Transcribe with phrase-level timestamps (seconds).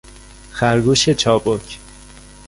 [0.51, 1.79] خرگوش چابک